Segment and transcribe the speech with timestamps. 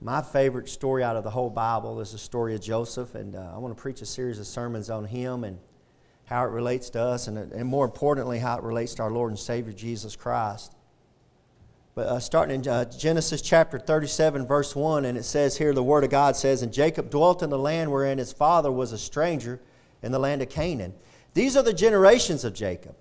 [0.00, 3.50] My favorite story out of the whole Bible is the story of Joseph, and uh,
[3.52, 5.58] I want to preach a series of sermons on him and
[6.26, 9.32] how it relates to us, and, and more importantly, how it relates to our Lord
[9.32, 10.76] and Savior Jesus Christ.
[11.96, 15.82] But uh, starting in uh, Genesis chapter 37, verse 1, and it says here, the
[15.82, 18.98] Word of God says, And Jacob dwelt in the land wherein his father was a
[18.98, 19.60] stranger
[20.00, 20.94] in the land of Canaan.
[21.34, 22.94] These are the generations of Jacob.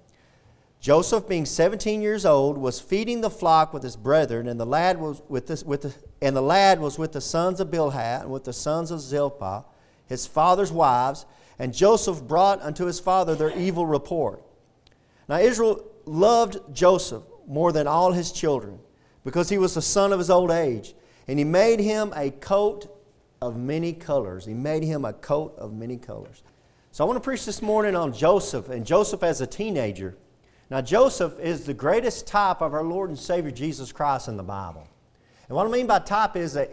[0.80, 5.00] Joseph, being 17 years old, was feeding the flock with his brethren, and the lad
[5.00, 8.44] was with, with the, and the lad was with the sons of Bilhah and with
[8.44, 9.66] the sons of Zilpah,
[10.06, 11.26] his father's wives,
[11.60, 14.44] and Joseph brought unto his father their evil report.
[15.28, 18.80] Now Israel loved Joseph more than all his children,
[19.24, 20.94] because he was the son of his old age,
[21.28, 22.94] and he made him a coat
[23.42, 24.46] of many colors.
[24.46, 26.44] He made him a coat of many colors.
[26.92, 30.16] So I want to preach this morning on Joseph, and Joseph as a teenager.
[30.70, 34.44] Now, Joseph is the greatest type of our Lord and Savior Jesus Christ in the
[34.44, 34.88] Bible.
[35.48, 36.70] And what I mean by type is that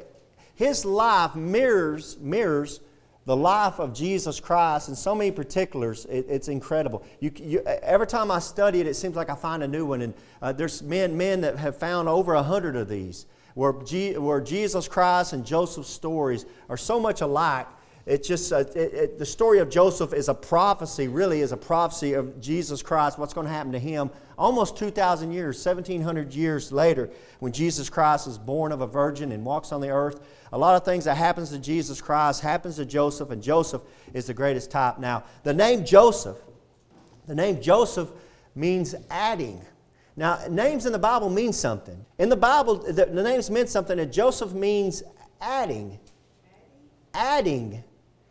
[0.54, 2.80] his life mirrors, mirrors
[3.24, 6.06] the life of Jesus Christ in so many particulars.
[6.06, 7.04] It, it's incredible.
[7.20, 10.02] You, you, every time I study it, it seems like I find a new one.
[10.02, 14.18] And uh, there's men, men that have found over a hundred of these where, G,
[14.18, 17.68] where Jesus Christ and Joseph's stories are so much alike
[18.07, 21.57] it's just uh, it, it, the story of Joseph is a prophecy, really, is a
[21.57, 26.73] prophecy of Jesus Christ, what's going to happen to him almost 2,000 years, 1,700 years
[26.73, 30.21] later, when Jesus Christ is born of a virgin and walks on the earth.
[30.52, 33.82] A lot of things that happens to Jesus Christ happens to Joseph, and Joseph
[34.13, 34.99] is the greatest type.
[34.99, 36.37] Now, the name Joseph,
[37.27, 38.10] the name Joseph
[38.55, 39.60] means adding.
[40.16, 42.05] Now, names in the Bible mean something.
[42.19, 45.02] In the Bible, the, the names meant something, and Joseph means
[45.41, 45.99] adding.
[47.15, 47.82] Adding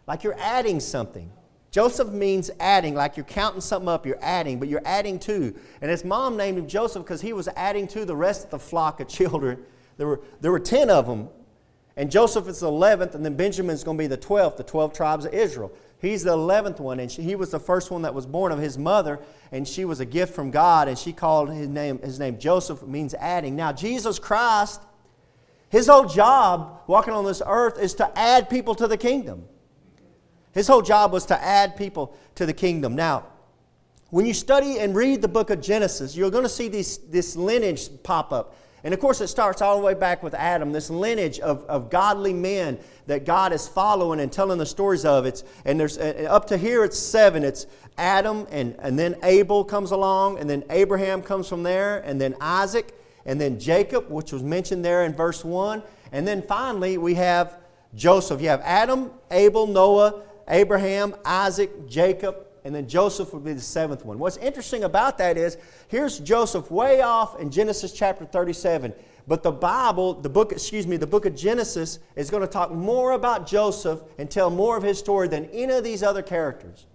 [0.08, 1.32] like you're adding something.
[1.72, 5.56] Joseph means adding, like you're counting something up, you're adding, but you're adding to.
[5.82, 8.60] And his mom named him Joseph because he was adding to the rest of the
[8.60, 9.58] flock of children.
[9.98, 11.30] There were, there were 10 of them,
[11.98, 14.94] and Joseph is the 11th, and then Benjamin's going to be the 12th, the 12
[14.94, 15.72] tribes of Israel.
[16.00, 18.60] He's the 11th one, and she, he was the first one that was born of
[18.60, 19.20] his mother,
[19.52, 22.84] and she was a gift from God, and she called his name, his name Joseph,
[22.84, 23.56] means adding.
[23.56, 24.82] Now, Jesus Christ,
[25.70, 29.46] his whole job walking on this earth is to add people to the kingdom.
[30.54, 32.96] His whole job was to add people to the kingdom.
[32.96, 33.26] Now,
[34.10, 37.36] when you study and read the book of Genesis, you're going to see this, this
[37.36, 38.56] lineage pop up.
[38.84, 41.90] And of course, it starts all the way back with Adam, this lineage of, of
[41.90, 42.78] godly men
[43.08, 45.26] that God is following and telling the stories of.
[45.26, 47.44] It's, and there's uh, up to here, it's seven.
[47.44, 47.66] It's
[47.98, 52.36] Adam, and, and then Abel comes along, and then Abraham comes from there, and then
[52.42, 52.94] Isaac,
[53.26, 55.82] and then Jacob, which was mentioned there in verse 1.
[56.12, 57.58] And then finally, we have
[57.96, 58.42] Joseph.
[58.42, 64.06] You have Adam, Abel, Noah, Abraham, Isaac, Jacob, and then Joseph would be the seventh
[64.06, 64.20] one.
[64.20, 65.58] What's interesting about that is
[65.90, 68.94] here's Joseph way off in Genesis chapter 37.
[69.28, 72.72] But the Bible, the book, excuse me, the book of Genesis is going to talk
[72.72, 76.88] more about Joseph and tell more of his story than any of these other characters,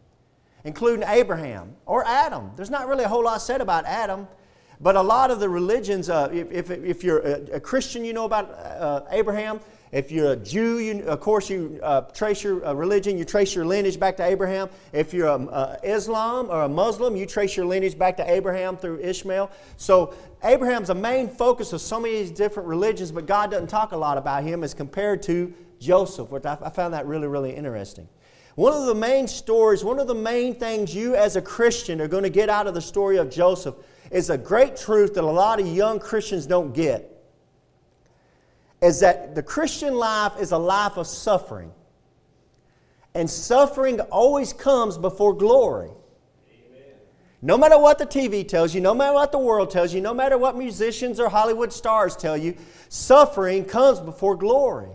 [0.64, 2.50] including Abraham or Adam.
[2.56, 4.28] There's not really a whole lot said about Adam,
[4.81, 8.12] but a lot of the religions, uh, if, if, if, you're a, a, Christian, you
[8.12, 9.60] know about uh, Abraham.
[9.91, 13.54] If you're a Jew, you, of course, you uh, trace your uh, religion, you trace
[13.54, 14.69] your lineage back to Abraham.
[14.93, 18.76] If you're a, uh, Islam or a Muslim, you trace your lineage back to Abraham
[18.76, 19.50] through Ishmael.
[19.76, 23.97] So Abraham's a main focus of so many different religions, but God doesn't talk a
[23.97, 28.09] lot about him as compared to Joseph, which I, I found that really, really interesting.
[28.56, 32.09] One of the main stories, one of the main things you as a Christian are
[32.09, 33.76] going to get out of the story of Joseph
[34.10, 37.18] is a great truth that a lot of young Christians don't get
[38.81, 41.72] is that the Christian life is a life of suffering.
[43.15, 45.91] And suffering always comes before glory.
[47.41, 50.12] No matter what the TV tells you, no matter what the world tells you, no
[50.12, 52.56] matter what musicians or Hollywood stars tell you,
[52.88, 54.91] suffering comes before glory.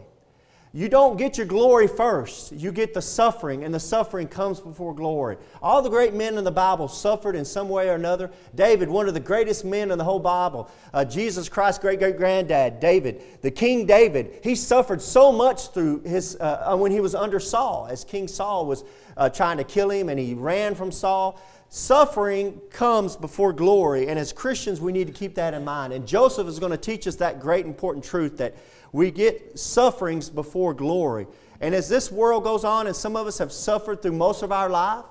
[0.75, 2.51] You don't get your glory first.
[2.51, 5.37] You get the suffering, and the suffering comes before glory.
[5.61, 8.31] All the great men in the Bible suffered in some way or another.
[8.55, 10.71] David, one of the greatest men in the whole Bible.
[10.91, 16.01] Uh, Jesus Christ's great great granddad, David, the King David, he suffered so much through
[16.01, 18.83] his, uh, uh, when he was under Saul, as King Saul was
[19.15, 21.39] uh, trying to kill him and he ran from Saul.
[21.69, 25.91] Suffering comes before glory, and as Christians, we need to keep that in mind.
[25.91, 28.55] And Joseph is going to teach us that great important truth that
[28.93, 31.27] we get sufferings before glory.
[31.59, 34.51] And as this world goes on, and some of us have suffered through most of
[34.51, 35.03] our life,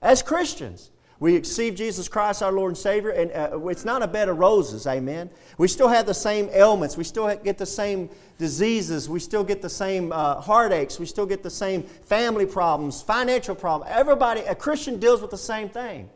[0.00, 0.90] as Christians,
[1.20, 4.38] we receive Jesus Christ, our Lord and Savior, and uh, it's not a bed of
[4.38, 5.30] roses, amen.
[5.56, 6.96] We still have the same ailments.
[6.96, 8.08] We still get the same
[8.38, 9.08] diseases.
[9.08, 11.00] We still get the same uh, heartaches.
[11.00, 13.90] We still get the same family problems, financial problems.
[13.92, 16.08] Everybody, a Christian deals with the same thing.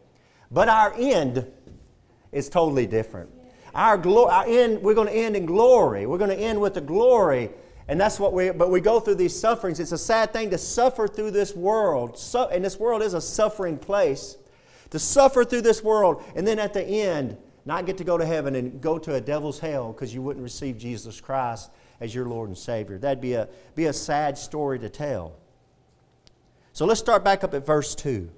[0.53, 1.51] But our end
[2.31, 3.31] is totally different.
[3.75, 6.07] Our, glo- our end, we're going to end in glory.
[6.07, 7.51] We're going to end with the glory.
[7.89, 9.81] And that's what we, but we go through these sufferings.
[9.81, 12.19] It's a sad thing to suffer through this world.
[12.19, 14.37] So, and this world is a suffering place.
[14.91, 18.27] To suffer through this world and then at the end, not get to go to
[18.27, 21.71] heaven and go to a devil's hell because you wouldn't receive Jesus Christ
[22.01, 22.99] as your Lord and Savior.
[22.99, 25.37] That'd be a, be a sad story to tell.
[26.73, 28.29] So let's start back up at verse 2.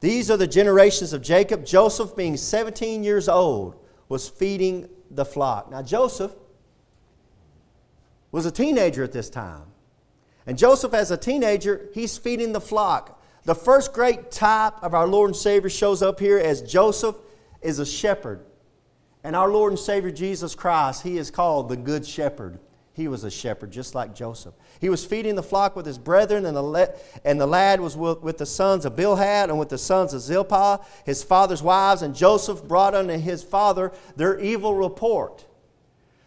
[0.00, 1.64] These are the generations of Jacob.
[1.64, 3.76] Joseph, being 17 years old,
[4.08, 5.70] was feeding the flock.
[5.70, 6.32] Now, Joseph
[8.32, 9.64] was a teenager at this time.
[10.46, 13.20] And Joseph, as a teenager, he's feeding the flock.
[13.44, 17.16] The first great type of our Lord and Savior shows up here as Joseph
[17.62, 18.44] is a shepherd.
[19.24, 22.60] And our Lord and Savior Jesus Christ, he is called the Good Shepherd.
[22.96, 24.54] He was a shepherd, just like Joseph.
[24.80, 26.94] He was feeding the flock with his brethren, and the,
[27.26, 30.22] and the lad was with, with the sons of Bilhah and with the sons of
[30.22, 32.00] Zilpah, his father's wives.
[32.00, 35.44] And Joseph brought unto his father their evil report.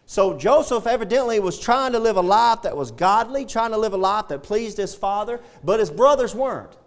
[0.05, 3.93] So Joseph evidently was trying to live a life that was godly, trying to live
[3.93, 6.77] a life that pleased his father, but his brothers weren't.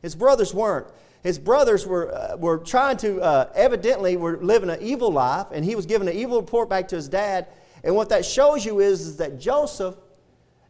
[0.00, 0.86] His brothers weren't.
[1.24, 5.64] His brothers were, uh, were trying to, uh, evidently, were living an evil life, and
[5.64, 7.48] he was giving an evil report back to his dad.
[7.84, 9.96] And what that shows you is, is that Joseph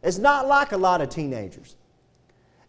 [0.03, 1.75] is not like a lot of teenagers.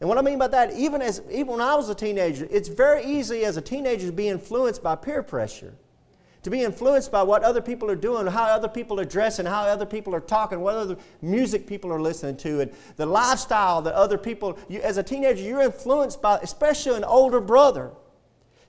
[0.00, 2.68] And what I mean by that, even, as, even when I was a teenager, it's
[2.68, 5.74] very easy as a teenager to be influenced by peer pressure,
[6.42, 9.64] to be influenced by what other people are doing, how other people are dressing, how
[9.64, 13.92] other people are talking, what other music people are listening to, and the lifestyle that
[13.92, 17.90] other people, you, as a teenager, you're influenced by, especially an older brother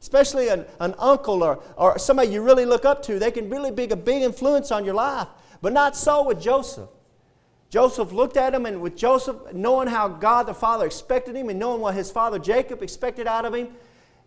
[0.02, 3.70] especially an, an uncle or, or somebody you really look up to, they can really
[3.70, 5.28] be a big influence on your life.
[5.62, 6.90] But not so with Joseph.
[7.69, 11.58] Joseph looked at him, and with Joseph, knowing how God the Father expected him and
[11.58, 13.69] knowing what his father Jacob expected out of him,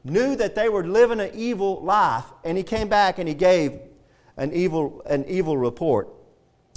[0.03, 2.25] knew that they were living an evil life.
[2.45, 3.79] And he came back and he gave
[4.37, 6.09] an evil, an evil report.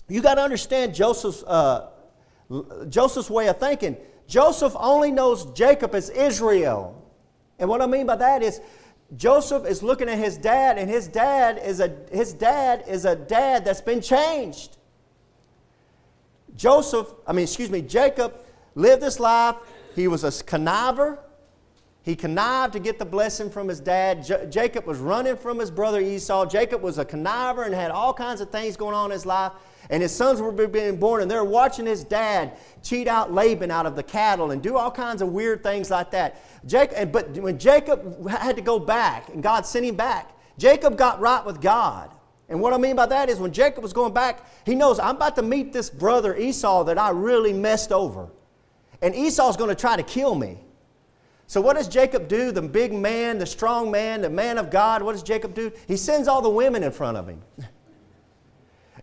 [0.09, 1.89] You got to understand Joseph's, uh,
[2.89, 3.97] Joseph's way of thinking.
[4.27, 7.01] Joseph only knows Jacob as Israel.
[7.59, 8.61] And what I mean by that is
[9.15, 13.15] Joseph is looking at his dad, and his dad is a, his dad is a
[13.15, 14.77] dad that's been changed.
[16.55, 18.33] Joseph, I mean, excuse me, Jacob
[18.75, 19.55] lived this life.
[19.95, 21.19] He was a conniver.
[22.07, 24.23] He connived to get the blessing from his dad.
[24.23, 26.45] J- Jacob was running from his brother Esau.
[26.45, 29.51] Jacob was a conniver and had all kinds of things going on in his life.
[29.89, 33.85] And his sons were being born, and they're watching his dad cheat out Laban out
[33.85, 36.41] of the cattle and do all kinds of weird things like that.
[36.65, 41.19] Jacob, but when Jacob had to go back and God sent him back, Jacob got
[41.19, 42.09] right with God.
[42.47, 45.17] And what I mean by that is when Jacob was going back, he knows I'm
[45.17, 48.29] about to meet this brother Esau that I really messed over.
[49.01, 50.59] And Esau's going to try to kill me.
[51.47, 52.51] So, what does Jacob do?
[52.51, 55.71] The big man, the strong man, the man of God, what does Jacob do?
[55.87, 57.41] He sends all the women in front of him.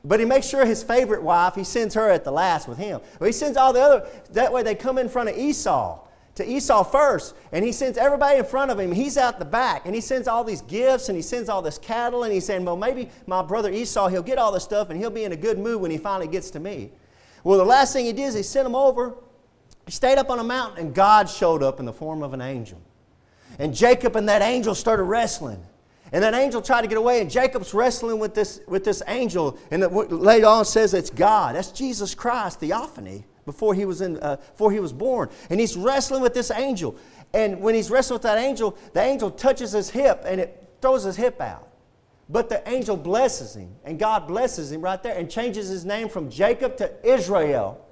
[0.06, 3.00] But he makes sure his favorite wife, he sends her at the last with him.
[3.18, 5.98] But he sends all the other, that way they come in front of Esau,
[6.34, 7.34] to Esau first.
[7.52, 8.92] And he sends everybody in front of him.
[8.92, 9.86] He's out the back.
[9.86, 12.24] And he sends all these gifts and he sends all this cattle.
[12.24, 15.08] And he's saying, well, maybe my brother Esau, he'll get all this stuff and he'll
[15.08, 16.90] be in a good mood when he finally gets to me.
[17.42, 19.14] Well, the last thing he did is he sent him over.
[19.86, 22.40] He stayed up on a mountain and God showed up in the form of an
[22.40, 22.80] angel.
[23.58, 25.64] And Jacob and that angel started wrestling.
[26.12, 29.58] And that angel tried to get away, and Jacob's wrestling with this, with this angel.
[29.72, 31.56] And it, later on says it's God.
[31.56, 35.28] That's Jesus Christ, theophany, before he, was in, uh, before he was born.
[35.50, 36.96] And he's wrestling with this angel.
[37.32, 41.02] And when he's wrestling with that angel, the angel touches his hip and it throws
[41.02, 41.68] his hip out.
[42.28, 46.08] But the angel blesses him, and God blesses him right there and changes his name
[46.08, 47.83] from Jacob to Israel.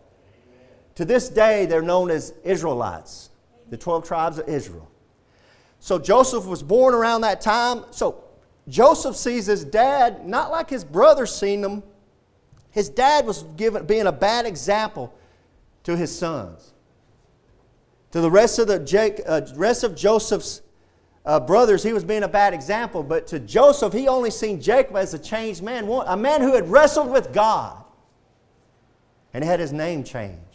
[0.96, 3.30] To this day, they're known as Israelites,
[3.70, 4.90] the 12 tribes of Israel.
[5.80, 7.84] So Joseph was born around that time.
[7.90, 8.22] So
[8.68, 11.82] Joseph sees his dad not like his brother seen him.
[12.70, 15.12] His dad was given, being a bad example
[15.84, 16.72] to his sons.
[18.12, 20.62] To the rest of, the Jake, uh, rest of Joseph's
[21.24, 23.02] uh, brothers, he was being a bad example.
[23.02, 26.70] But to Joseph, he only seen Jacob as a changed man, a man who had
[26.70, 27.82] wrestled with God
[29.34, 30.51] and had his name changed.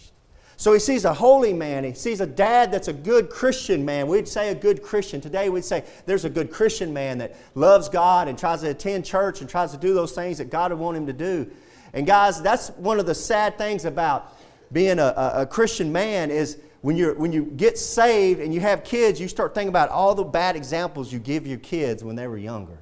[0.59, 1.83] So he sees a holy man.
[1.83, 4.07] He sees a dad that's a good Christian man.
[4.07, 5.21] We'd say a good Christian.
[5.21, 9.05] Today we'd say there's a good Christian man that loves God and tries to attend
[9.05, 11.49] church and tries to do those things that God would want him to do.
[11.93, 14.35] And guys, that's one of the sad things about
[14.71, 18.59] being a, a, a Christian man is when, you're, when you get saved and you
[18.59, 22.15] have kids, you start thinking about all the bad examples you give your kids when
[22.15, 22.79] they were younger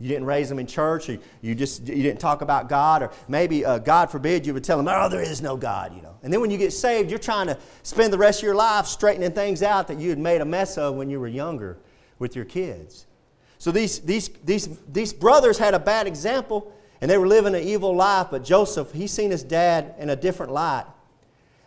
[0.00, 3.10] you didn't raise them in church, or you just you didn't talk about God, or
[3.26, 6.16] maybe uh, God forbid you would tell them, "Oh, there is no God," you know.
[6.22, 8.86] And then when you get saved, you're trying to spend the rest of your life
[8.86, 11.78] straightening things out that you had made a mess of when you were younger
[12.18, 13.06] with your kids.
[13.58, 17.62] So these, these, these, these brothers had a bad example and they were living an
[17.62, 20.86] evil life, but Joseph, he seen his dad in a different light.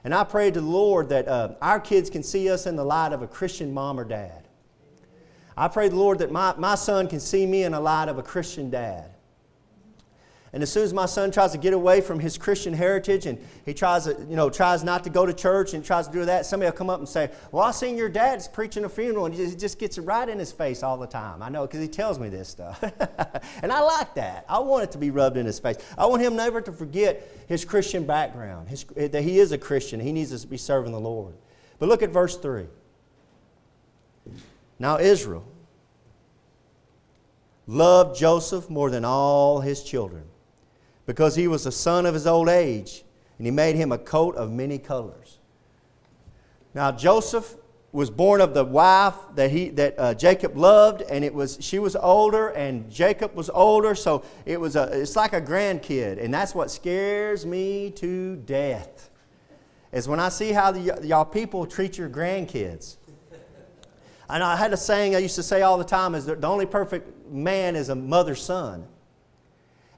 [0.04, 2.84] And I prayed to the Lord that uh, our kids can see us in the
[2.84, 4.41] light of a Christian mom or dad.
[5.56, 8.18] I pray the Lord that my, my son can see me in the light of
[8.18, 9.12] a Christian dad.
[10.54, 13.38] And as soon as my son tries to get away from his Christian heritage and
[13.66, 16.26] he tries to, you know, tries not to go to church and tries to do
[16.26, 19.26] that, somebody will come up and say, Well, I seen your dad's preaching a funeral
[19.26, 21.42] and he just gets it right in his face all the time.
[21.42, 22.84] I know because he tells me this stuff.
[23.64, 24.46] and I like that.
[24.50, 25.78] I want it to be rubbed in his face.
[25.98, 30.02] I want him never to forget his Christian background, his, that he is a Christian.
[30.02, 31.34] He needs to be serving the Lord.
[31.80, 32.66] But look at verse 3.
[34.82, 35.46] Now, Israel
[37.68, 40.24] loved Joseph more than all his children
[41.06, 43.04] because he was the son of his old age,
[43.38, 45.38] and he made him a coat of many colors.
[46.74, 47.58] Now, Joseph
[47.92, 51.78] was born of the wife that, he, that uh, Jacob loved, and it was, she
[51.78, 56.34] was older, and Jacob was older, so it was a, it's like a grandkid, and
[56.34, 59.12] that's what scares me to death,
[59.92, 62.96] is when I see how the, y'all people treat your grandkids.
[64.32, 66.48] And I had a saying I used to say all the time is that the
[66.48, 68.88] only perfect man is a mother's son.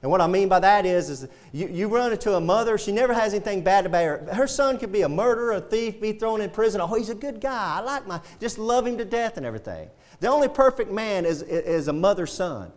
[0.02, 2.92] And what I mean by that is, is you, you run into a mother, she
[2.92, 4.34] never has anything bad about her.
[4.34, 6.80] Her son could be a murderer, a thief, be thrown in prison.
[6.80, 7.76] Oh, he's a good guy.
[7.78, 9.88] I like my, just love him to death and everything.
[10.20, 12.70] The only perfect man is, is a mother's son.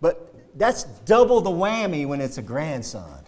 [0.00, 3.24] But that's double the whammy when it's a grandson.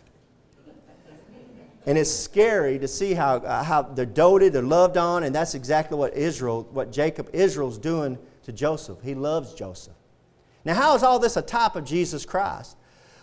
[1.91, 5.57] And it's scary to see how, uh, how they're doted, they're loved on, and that's
[5.57, 8.99] exactly what Israel, what Jacob, Israel's doing to Joseph.
[9.03, 9.97] He loves Joseph.
[10.65, 12.77] Now, how is all this a type of Jesus Christ?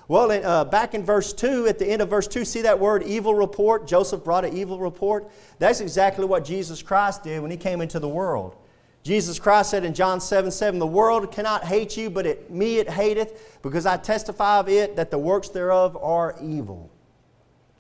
[0.10, 3.04] Well, uh, back in verse 2, at the end of verse 2, see that word
[3.04, 3.88] evil report?
[3.88, 5.32] Joseph brought an evil report.
[5.60, 8.58] That's exactly what Jesus Christ did when he came into the world.
[9.02, 12.80] Jesus Christ said in John 7 7, The world cannot hate you, but it, me
[12.80, 16.92] it hateth, because I testify of it that the works thereof are evil.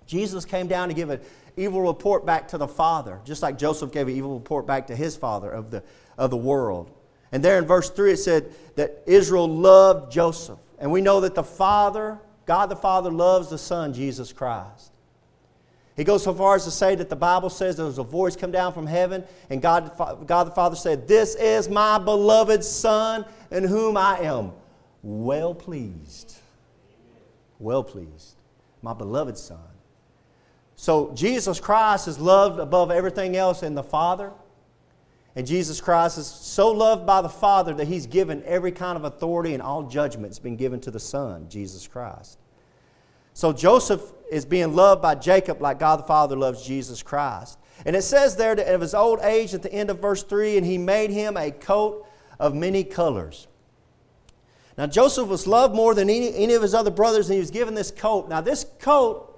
[0.08, 1.20] Jesus came down to give an
[1.56, 4.96] evil report back to the Father, just like Joseph gave an evil report back to
[4.96, 5.84] his father of the,
[6.18, 6.92] of the world.
[7.32, 10.60] And there in verse 3 it said that Israel loved Joseph.
[10.80, 14.92] And we know that the Father, God the Father, loves the Son, Jesus Christ.
[15.96, 18.36] He goes so far as to say that the Bible says there was a voice
[18.36, 19.92] come down from heaven, and God,
[20.28, 24.52] God the Father said, This is my beloved Son, in whom I am
[25.02, 26.38] well pleased.
[27.58, 28.36] Well pleased.
[28.84, 29.58] My beloved Son.
[30.78, 34.32] So Jesus Christ is loved above everything else in the Father.
[35.36, 39.04] And Jesus Christ is so loved by the Father that He's given every kind of
[39.04, 42.40] authority and all judgments been given to the Son, Jesus Christ.
[43.34, 47.60] So Joseph is being loved by Jacob like God the Father loves Jesus Christ.
[47.86, 50.58] And it says there that of his old age at the end of verse 3,
[50.58, 52.08] and he made him a coat
[52.40, 53.48] of many colors.
[54.78, 57.52] Now, Joseph was loved more than any, any of his other brothers, and he was
[57.52, 58.30] given this coat.
[58.30, 59.37] Now, this coat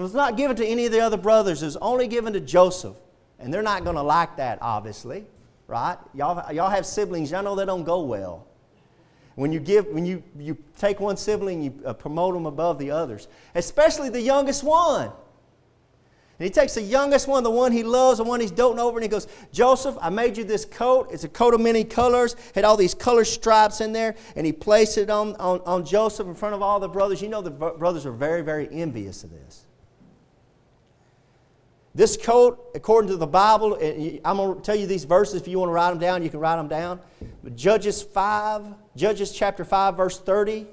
[0.00, 2.96] was not given to any of the other brothers, it was only given to Joseph.
[3.38, 5.26] And they're not going to like that, obviously
[5.66, 5.96] right?
[6.14, 8.46] Y'all, y'all have siblings, y'all know they don't go well.
[9.34, 12.90] When you give, when you, you take one sibling, you uh, promote them above the
[12.90, 15.10] others, especially the youngest one.
[16.38, 18.98] And he takes the youngest one, the one he loves, the one he's doting over,
[18.98, 21.08] and he goes, Joseph, I made you this coat.
[21.10, 24.52] It's a coat of many colors, had all these color stripes in there, and he
[24.52, 27.20] placed it on, on, on Joseph in front of all the brothers.
[27.20, 29.65] You know the brothers are very, very envious of this.
[31.96, 35.40] This coat, according to the Bible, eh, I'm going to tell you these verses.
[35.40, 37.00] If you want to write them down, you can write them down.
[37.54, 38.64] Judges 5,
[38.96, 40.66] Judges chapter 5, verse 30,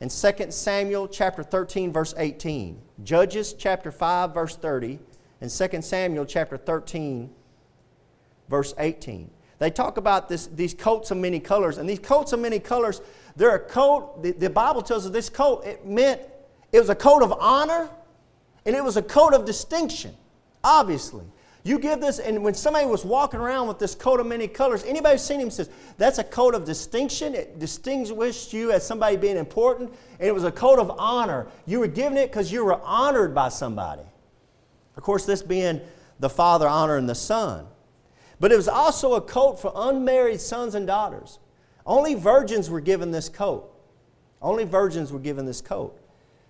[0.00, 2.80] and 2 Samuel chapter 13, verse 18.
[3.04, 4.98] Judges chapter 5, verse 30,
[5.42, 7.28] and 2 Samuel chapter 13,
[8.48, 9.30] verse 18.
[9.58, 11.76] They talk about this, these coats of many colors.
[11.76, 13.02] And these coats of many colors,
[13.36, 16.22] they're a coat, the, the Bible tells us this coat, it meant,
[16.72, 17.90] it was a coat of honor,
[18.64, 20.16] and it was a coat of distinction.
[20.62, 21.24] Obviously.
[21.62, 24.82] You give this, and when somebody was walking around with this coat of many colors,
[24.84, 27.34] anybody who's seen him says, that's a coat of distinction.
[27.34, 31.48] It distinguished you as somebody being important, and it was a coat of honor.
[31.66, 34.02] You were given it because you were honored by somebody.
[34.96, 35.82] Of course, this being
[36.18, 37.66] the Father honoring the Son.
[38.38, 41.38] But it was also a coat for unmarried sons and daughters.
[41.84, 43.70] Only virgins were given this coat.
[44.40, 45.98] Only virgins were given this coat.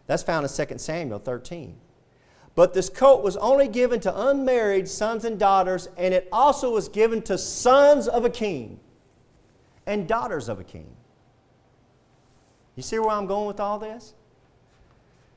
[0.07, 1.77] That's found in 2 Samuel 13.
[2.61, 6.91] But this coat was only given to unmarried sons and daughters, and it also was
[6.91, 8.79] given to sons of a king
[9.87, 10.95] and daughters of a king.
[12.77, 14.13] You see where I'm going with all this?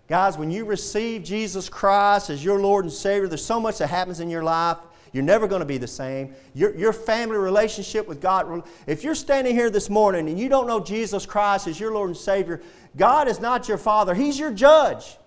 [0.10, 3.88] Guys, when you receive Jesus Christ as your Lord and Savior, there's so much that
[3.88, 4.80] happens in your life.
[5.14, 6.36] You're never going to be the same.
[6.54, 10.68] Your, your family relationship with God, if you're standing here this morning and you don't
[10.68, 12.62] know Jesus Christ as your Lord and Savior,
[12.98, 15.18] God is not your Father, He's your judge.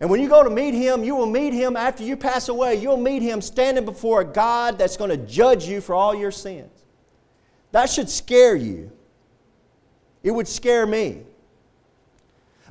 [0.00, 2.76] And when you go to meet Him, you will meet Him after you pass away.
[2.76, 6.30] You'll meet Him standing before a God that's going to judge you for all your
[6.30, 6.70] sins.
[7.72, 8.92] That should scare you.
[10.22, 11.22] It would scare me.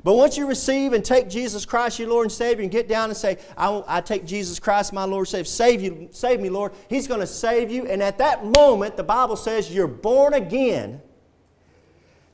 [0.04, 3.10] But once you receive and take Jesus Christ, your Lord and Savior, and get down
[3.10, 6.72] and say, I, I take Jesus Christ, my Lord, Savior, save you, save me, Lord,
[6.88, 7.86] He's going to save you.
[7.86, 11.00] And at that moment, the Bible says you're born again.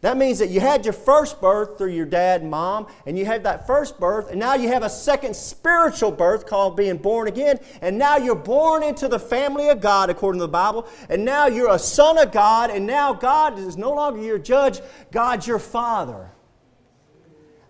[0.03, 3.25] That means that you had your first birth through your dad and mom, and you
[3.25, 7.29] had that first birth, and now you have a second spiritual birth called being born
[7.29, 11.25] again, and now you're born into the family of God according to the Bible, and
[11.25, 14.81] now you're a son of God, and now God is no longer your judge,
[15.13, 16.33] God's your father.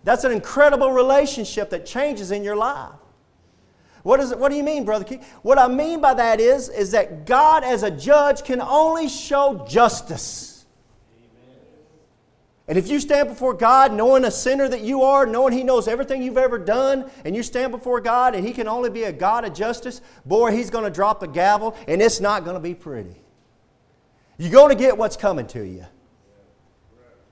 [0.03, 2.95] That's an incredible relationship that changes in your life.
[4.01, 5.19] What, is it, what do you mean, Brother?
[5.43, 9.67] What I mean by that is, is that God, as a judge, can only show
[9.69, 10.52] justice.
[12.67, 15.87] And if you stand before God knowing a sinner that you are, knowing He knows
[15.87, 19.11] everything you've ever done, and you stand before God and He can only be a
[19.11, 22.61] God of justice, boy, He's going to drop the gavel and it's not going to
[22.61, 23.15] be pretty.
[24.37, 25.85] You're going to get what's coming to you.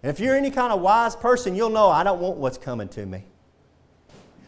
[0.04, 2.90] And if you're any kind of wise person, you'll know I don't want what's coming
[2.90, 3.24] to me.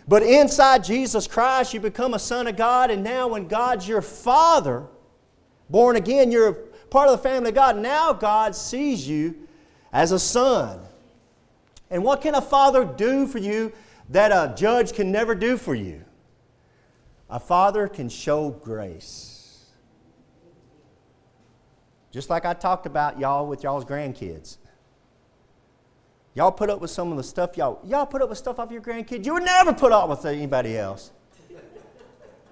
[0.07, 4.01] But inside Jesus Christ, you become a son of God, and now when God's your
[4.01, 4.85] father,
[5.69, 6.53] born again, you're
[6.89, 7.77] part of the family of God.
[7.77, 9.47] Now God sees you
[9.93, 10.79] as a son.
[11.89, 13.71] And what can a father do for you
[14.09, 16.03] that a judge can never do for you?
[17.29, 19.67] A father can show grace.
[22.11, 24.57] Just like I talked about y'all with y'all's grandkids.
[26.35, 28.71] Y'all put up with some of the stuff y'all y'all put up with stuff off
[28.71, 29.25] your grandkids.
[29.25, 31.11] You would never put up with anybody else.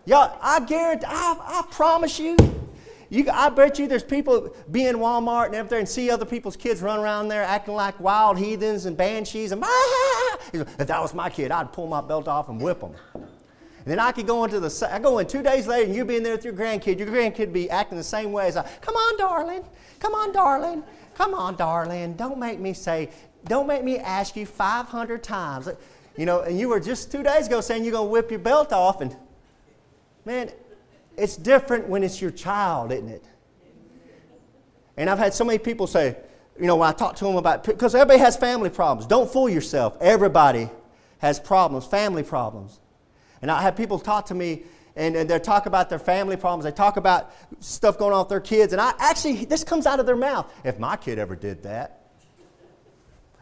[0.06, 2.36] Y'all, I guarantee, I, I promise you,
[3.12, 6.56] you, I bet you there's people be in Walmart and everything and see other people's
[6.56, 10.38] kids run around there acting like wild heathens and banshees and ah!
[10.54, 12.96] if that was my kid, I'd pull my belt off and whip them.
[13.14, 13.26] And
[13.86, 16.16] then I could go into the, I go in two days later and you be
[16.16, 17.00] in there with your grandkid.
[17.00, 19.66] Your grandkid be acting the same way as I, come on, darling,
[20.00, 20.82] come on, darling,
[21.14, 22.14] come on, darling.
[22.14, 23.10] Don't make me say,
[23.44, 25.68] don't make me ask you 500 times.
[26.16, 28.40] You know, and you were just two days ago saying you're going to whip your
[28.40, 29.02] belt off.
[29.02, 29.18] And
[30.24, 30.50] man,
[31.18, 33.24] it's different when it's your child, isn't it?
[34.98, 36.18] And I've had so many people say,
[36.60, 39.08] you know, when I talk to them about, because everybody has family problems.
[39.08, 39.98] Don't fool yourself.
[40.00, 40.70] Everybody
[41.20, 42.80] has problems, family problems.
[43.42, 44.64] And I have people talk to me
[44.96, 46.66] and, and they talk about their family problems.
[46.66, 48.74] They talk about stuff going on with their kids.
[48.74, 50.52] And I actually, this comes out of their mouth.
[50.64, 52.02] If my kid ever did that,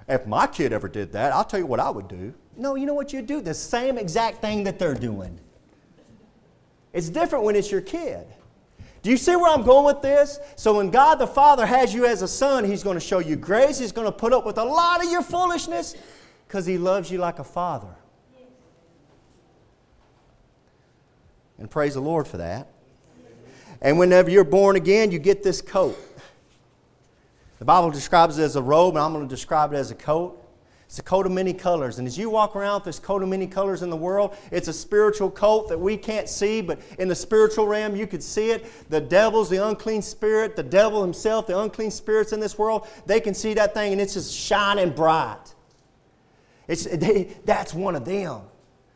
[0.07, 2.33] if my kid ever did that, I'll tell you what I would do.
[2.55, 3.41] No, you know what you'd do?
[3.41, 5.39] The same exact thing that they're doing.
[6.93, 8.25] It's different when it's your kid.
[9.01, 10.39] Do you see where I'm going with this?
[10.55, 13.35] So, when God the Father has you as a son, He's going to show you
[13.35, 13.79] grace.
[13.79, 15.95] He's going to put up with a lot of your foolishness
[16.47, 17.95] because He loves you like a father.
[21.57, 22.67] And praise the Lord for that.
[23.81, 25.97] And whenever you're born again, you get this coat.
[27.59, 29.95] The Bible describes it as a robe, and I'm going to describe it as a
[29.95, 30.38] coat.
[30.89, 31.99] It's a coat of many colors.
[31.99, 34.67] And as you walk around with this coat of many colors in the world, it's
[34.67, 38.49] a spiritual coat that we can't see, but in the spiritual realm, you could see
[38.49, 38.65] it.
[38.89, 43.19] The devil's the unclean spirit, the devil himself, the unclean spirits in this world, they
[43.19, 45.53] can see that thing and it's just shining bright.
[46.67, 48.41] It's, they, that's one of them.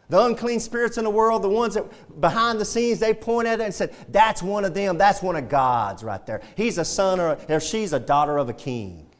[0.09, 1.85] The unclean spirits in the world, the ones that
[2.19, 4.97] behind the scenes, they point at it and said, That's one of them.
[4.97, 6.41] That's one of God's right there.
[6.57, 9.12] He's a son or, or she's a daughter of a king.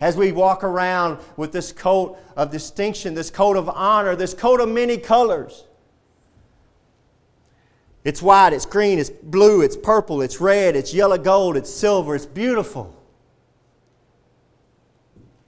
[0.00, 4.60] As we walk around with this coat of distinction, this coat of honor, this coat
[4.60, 5.64] of many colors.
[8.02, 12.14] It's white, it's green, it's blue, it's purple, it's red, it's yellow gold, it's silver,
[12.14, 12.96] it's beautiful.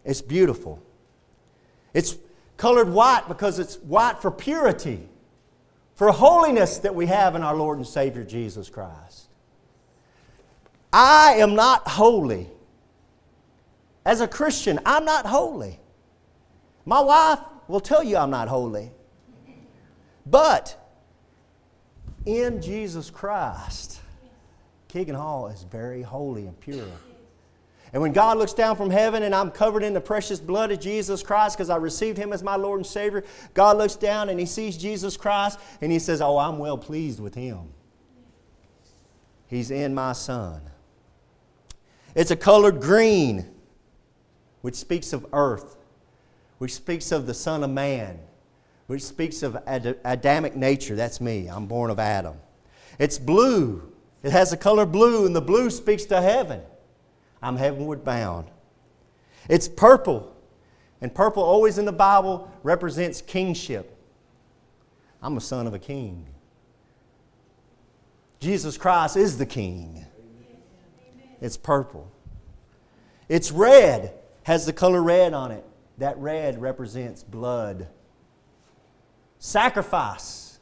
[0.05, 0.83] It's beautiful.
[1.95, 2.17] It's
[2.59, 5.09] colored white because it's white for purity,
[5.95, 9.29] for holiness that we have in our Lord and Savior Jesus Christ.
[10.93, 12.49] I am not holy.
[14.05, 15.79] As a Christian, I'm not holy.
[16.85, 17.39] My wife
[17.69, 18.91] will tell you I'm not holy.
[20.27, 20.79] But
[22.27, 24.01] in Jesus Christ,
[24.89, 26.87] Keegan Hall is very holy and pure.
[27.93, 30.81] And when God looks down from heaven and I'm covered in the precious blood of
[30.81, 34.41] Jesus Christ because I received Him as my Lord and Savior, God looks down and
[34.41, 37.69] He sees Jesus Christ and He says, Oh, I'm well pleased with Him.
[39.47, 40.63] He's in my Son.
[42.15, 43.47] It's a colored green,
[44.63, 45.77] which speaks of earth,
[46.59, 48.19] which speaks of the Son of Man,
[48.87, 50.97] which speaks of Ad- Adamic nature.
[50.97, 51.49] That's me.
[51.49, 52.37] I'm born of Adam.
[52.99, 56.61] It's blue, It has the color blue, and the blue speaks to heaven.
[57.43, 58.47] I'm heavenward bound.
[59.49, 60.33] It's purple,
[61.01, 63.97] and purple always in the Bible represents kingship.
[65.21, 66.27] I'm a son of a king.
[68.39, 70.05] Jesus Christ is the king.
[71.41, 72.11] It's purple.
[73.29, 75.65] It's red, has the color red on it.
[75.99, 77.89] That red represents blood.
[79.39, 80.59] Sacrifice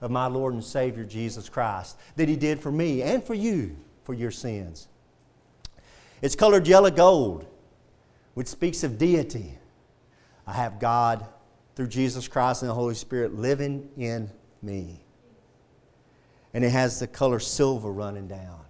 [0.00, 3.76] of my Lord and Savior Jesus Christ that He did for me and for you
[4.04, 4.88] for your sins.
[6.22, 7.46] It's colored yellow gold,
[8.34, 9.58] which speaks of deity.
[10.46, 11.26] I have God
[11.76, 14.30] through Jesus Christ and the Holy Spirit living in
[14.62, 15.04] me.
[16.54, 18.60] And it has the color silver running down.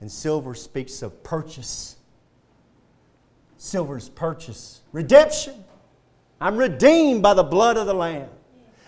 [0.00, 1.96] And silver speaks of purchase.
[3.64, 5.64] Silver's purchase, redemption.
[6.38, 8.28] I'm redeemed by the blood of the Lamb.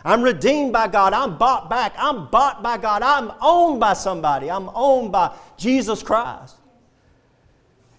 [0.05, 1.15] I'm redeemed by God.
[1.15, 1.95] I'm bought back.
[1.97, 3.01] I'm bought by God.
[3.01, 4.51] I'm owned by somebody.
[4.51, 6.57] I'm owned by Jesus Christ.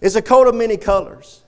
[0.00, 1.42] It's a coat of many colors.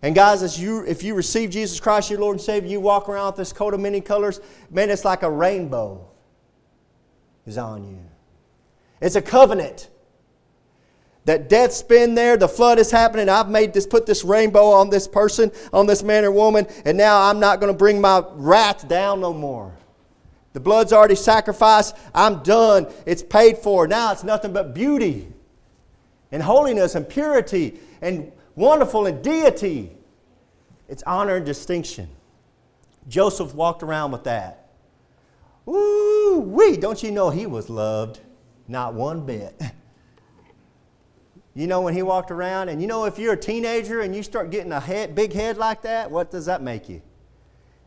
[0.00, 3.10] And guys, as you, if you receive Jesus Christ, your Lord and Savior, you walk
[3.10, 6.08] around with this coat of many colors, man, it's like a rainbow
[7.46, 8.00] is on you.
[9.02, 9.90] It's a covenant.
[11.26, 13.28] That death's been there, the flood is happening.
[13.28, 16.96] I've made this, put this rainbow on this person, on this man or woman, and
[16.96, 19.72] now I'm not going to bring my wrath down no more.
[20.52, 21.96] The blood's already sacrificed.
[22.14, 22.88] I'm done.
[23.06, 23.86] It's paid for.
[23.86, 25.28] Now it's nothing but beauty
[26.32, 29.92] and holiness and purity and wonderful and deity.
[30.88, 32.08] It's honor and distinction.
[33.08, 34.70] Joseph walked around with that.
[35.68, 38.20] Ooh, wee, don't you know he was loved?
[38.66, 39.60] Not one bit.
[41.54, 44.22] You know, when he walked around, and you know, if you're a teenager and you
[44.22, 47.02] start getting a head, big head like that, what does that make you?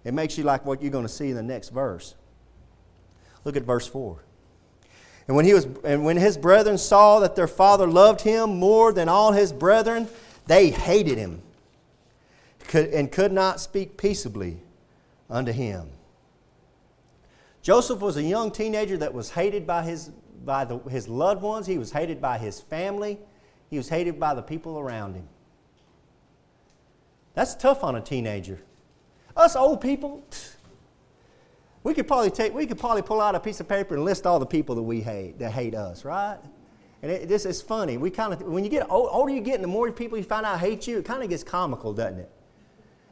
[0.03, 2.15] It makes you like what you're going to see in the next verse.
[3.45, 4.21] Look at verse 4.
[5.27, 8.91] And when, he was, and when his brethren saw that their father loved him more
[8.91, 10.09] than all his brethren,
[10.47, 11.41] they hated him
[12.67, 14.57] could, and could not speak peaceably
[15.29, 15.89] unto him.
[17.61, 20.09] Joseph was a young teenager that was hated by his,
[20.43, 23.19] by the, his loved ones, he was hated by his family,
[23.73, 25.27] he was hated by the people around him.
[27.33, 28.59] That's tough on a teenager.
[29.35, 30.23] Us old people,
[31.83, 34.27] we could probably take, we could probably pull out a piece of paper and list
[34.27, 36.37] all the people that we hate, that hate us, right?
[37.01, 37.97] And it, this is funny.
[37.97, 40.23] We kind of, when you get old, older you get, and the more people you
[40.23, 42.29] find out hate you, it kind of gets comical, doesn't it?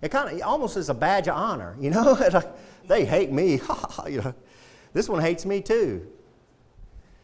[0.03, 2.13] It kind of almost is a badge of honor, you know.
[2.87, 3.59] they hate me,
[4.07, 4.35] you know.
[4.93, 6.07] This one hates me too.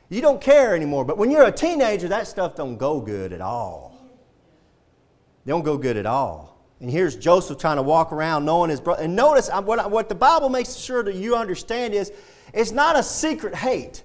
[0.10, 1.06] You don't care anymore.
[1.06, 3.96] But when you're a teenager, that stuff don't go good at all.
[5.46, 6.58] They don't go good at all.
[6.80, 9.04] And here's Joseph trying to walk around knowing his brother.
[9.04, 12.12] And notice what, what the Bible makes sure that you understand is
[12.54, 14.04] it's not a secret hate.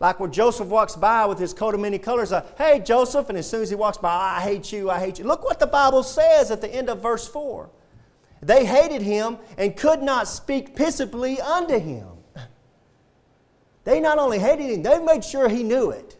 [0.00, 3.38] Like when Joseph walks by with his coat of many colors, uh, hey, Joseph, and
[3.38, 5.24] as soon as he walks by, I hate you, I hate you.
[5.24, 7.70] Look what the Bible says at the end of verse 4.
[8.42, 12.08] They hated him and could not speak peaceably unto him.
[13.84, 16.16] They not only hated him, they made sure he knew it.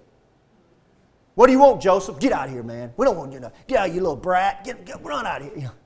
[1.34, 2.18] What do you want, Joseph?
[2.18, 2.92] Get out of here, man.
[2.96, 4.64] We don't want you to get out, you little brat.
[4.64, 5.72] Get, get run out of here.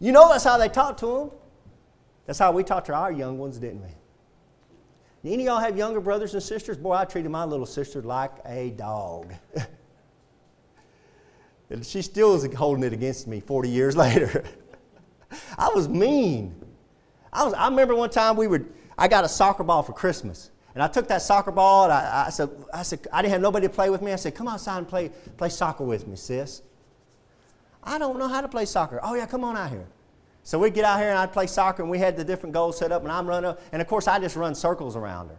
[0.00, 1.30] You know that's how they talked to him.
[2.24, 5.32] That's how we talked to our young ones, didn't we?
[5.32, 6.76] Any of y'all have younger brothers and sisters?
[6.76, 9.34] Boy, I treated my little sister like a dog.
[11.70, 14.44] and she still is holding it against me 40 years later.
[15.58, 16.54] I was mean.
[17.32, 18.64] I, was, I remember one time we were,
[18.96, 20.52] I got a soccer ball for Christmas.
[20.78, 23.40] And I took that soccer ball and I, I, said, I said, I didn't have
[23.40, 24.12] nobody to play with me.
[24.12, 26.62] I said, come outside and play, play soccer with me, sis.
[27.82, 29.00] I don't know how to play soccer.
[29.02, 29.88] Oh, yeah, come on out here.
[30.44, 32.78] So we'd get out here and I'd play soccer, and we had the different goals
[32.78, 35.38] set up, and I'm running, and of course, I just run circles around her.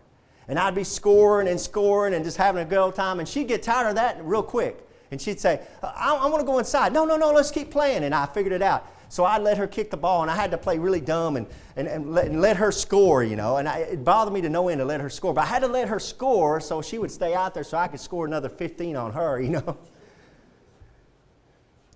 [0.49, 3.47] And I'd be scoring and scoring and just having a good old time, and she'd
[3.47, 4.85] get tired of that real quick.
[5.09, 6.91] And she'd say, I, I want to go inside.
[6.91, 8.03] No, no, no, let's keep playing.
[8.03, 8.85] And I figured it out.
[9.09, 11.47] So I let her kick the ball, and I had to play really dumb and,
[11.75, 13.57] and, and, let, and let her score, you know.
[13.57, 15.33] And I, it bothered me to no end to let her score.
[15.33, 17.87] But I had to let her score so she would stay out there so I
[17.87, 19.77] could score another 15 on her, you know.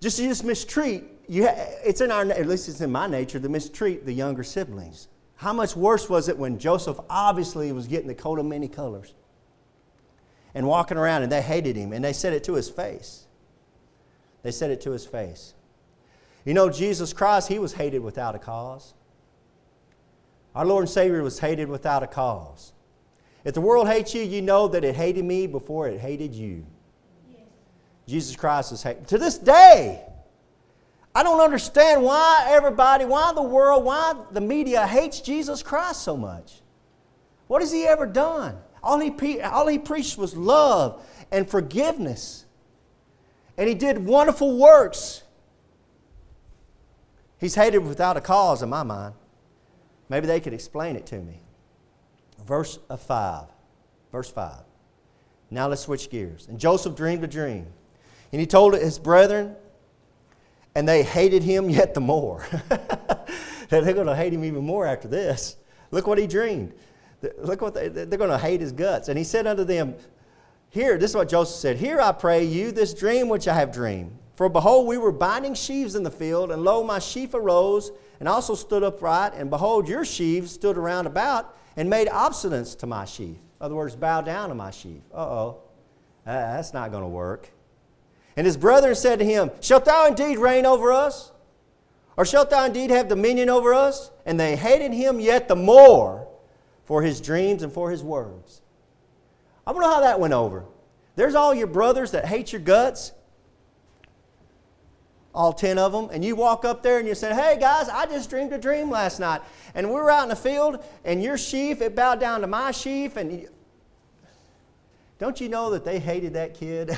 [0.00, 3.40] Just you just mistreat you ha- it's in our, at least it's in my nature,
[3.40, 5.08] to mistreat the younger siblings.
[5.36, 9.14] How much worse was it when Joseph obviously was getting the coat of many colors
[10.54, 13.26] and walking around and they hated him and they said it to his face.
[14.42, 15.54] They said it to his face.
[16.44, 18.94] You know, Jesus Christ, he was hated without a cause.
[20.54, 22.72] Our Lord and Savior was hated without a cause.
[23.44, 26.64] If the world hates you, you know that it hated me before it hated you.
[27.30, 27.40] Yes.
[28.06, 29.08] Jesus Christ is hated.
[29.08, 30.02] To this day,
[31.14, 36.16] I don't understand why everybody, why the world, why the media hates Jesus Christ so
[36.16, 36.60] much.
[37.46, 38.56] What has he ever done?
[38.82, 42.44] All he, all he preached was love and forgiveness.
[43.56, 45.22] And he did wonderful works.
[47.44, 49.12] He's hated without a cause in my mind.
[50.08, 51.42] Maybe they could explain it to me.
[52.46, 53.48] Verse 5.
[54.10, 54.60] Verse 5.
[55.50, 56.48] Now let's switch gears.
[56.48, 57.66] And Joseph dreamed a dream.
[58.32, 59.56] And he told his brethren,
[60.74, 62.46] and they hated him yet the more.
[63.68, 65.58] They're going to hate him even more after this.
[65.90, 66.72] Look what he dreamed.
[67.36, 69.10] Look what they, they're going to hate his guts.
[69.10, 69.96] And he said unto them,
[70.70, 73.70] Here, this is what Joseph said, Hear I pray you this dream which I have
[73.70, 74.16] dreamed.
[74.36, 78.28] For behold, we were binding sheaves in the field, and lo, my sheaf arose and
[78.28, 83.04] also stood upright, and behold, your sheaves stood around about and made obstinance to my
[83.04, 83.36] sheaf.
[83.36, 85.02] In other words, bow down to my sheaf.
[85.12, 85.58] Uh oh,
[86.24, 87.50] that's not going to work.
[88.36, 91.32] And his brethren said to him, Shalt thou indeed reign over us?
[92.16, 94.10] Or shalt thou indeed have dominion over us?
[94.26, 96.28] And they hated him yet the more
[96.84, 98.62] for his dreams and for his words.
[99.66, 100.64] I know how that went over.
[101.16, 103.12] There's all your brothers that hate your guts,
[105.34, 108.06] all 10 of them, and you walk up there and you say, Hey guys, I
[108.06, 109.42] just dreamed a dream last night.
[109.74, 112.70] And we were out in the field, and your sheaf, it bowed down to my
[112.70, 113.16] sheaf.
[113.16, 113.48] And you...
[115.18, 116.96] don't you know that they hated that kid?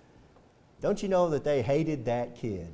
[0.80, 2.68] don't you know that they hated that kid?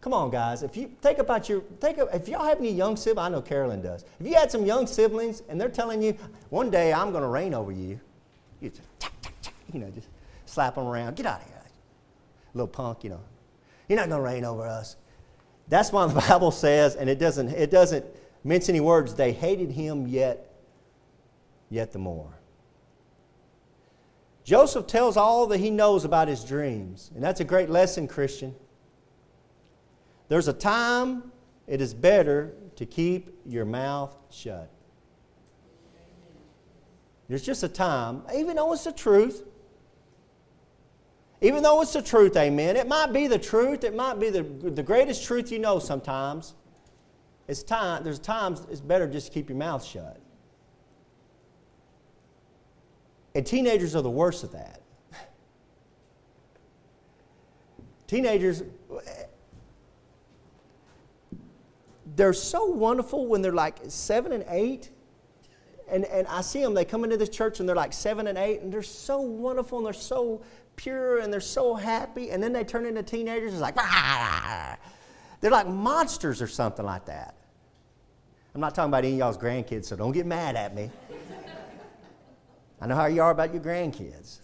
[0.00, 0.62] Come on, guys.
[0.62, 3.42] If you think about your, think of, if y'all have any young siblings, I know
[3.42, 4.04] Carolyn does.
[4.20, 6.16] If you had some young siblings and they're telling you,
[6.50, 7.98] one day I'm going to reign over you,
[8.60, 9.10] you just,
[9.72, 10.06] you know, just
[10.44, 11.16] slap them around.
[11.16, 11.60] Get out of here,
[12.54, 13.02] little punk.
[13.02, 13.20] You know,
[13.88, 14.96] you're not going to reign over us.
[15.68, 18.04] That's why the Bible says, and it doesn't, it doesn't
[18.44, 19.14] mince any words.
[19.14, 20.52] They hated him yet,
[21.70, 22.38] yet the more.
[24.44, 28.54] Joseph tells all that he knows about his dreams, and that's a great lesson, Christian.
[30.28, 31.32] There's a time
[31.66, 34.70] it is better to keep your mouth shut.
[37.28, 39.42] There's just a time, even though it's the truth,
[41.46, 42.74] even though it's the truth, amen.
[42.74, 46.54] It might be the truth, it might be the, the greatest truth you know sometimes.
[47.46, 50.20] It's time, there's times it's better just to keep your mouth shut.
[53.36, 54.80] And teenagers are the worst of that.
[58.08, 58.64] Teenagers,
[62.16, 64.90] they're so wonderful when they're like seven and eight.
[65.88, 68.36] And, and I see them, they come into this church and they're like seven and
[68.36, 70.42] eight, and they're so wonderful and they're so
[70.76, 72.30] pure and they're so happy.
[72.30, 74.76] And then they turn into teenagers, it's like, ah.
[75.40, 77.34] they're like monsters or something like that.
[78.54, 80.90] I'm not talking about any of y'all's grandkids, so don't get mad at me.
[82.80, 84.38] I know how you are about your grandkids.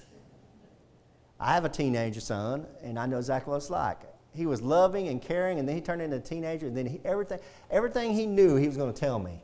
[1.41, 3.99] I have a teenager son, and I know exactly what it's like
[4.35, 7.01] he was loving and caring, and then he turned into a teenager, and then he,
[7.05, 7.39] everything,
[7.71, 9.43] everything he knew he was going to tell me,